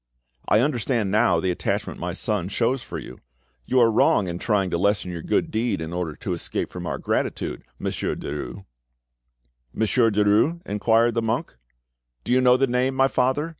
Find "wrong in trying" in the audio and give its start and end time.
3.91-4.71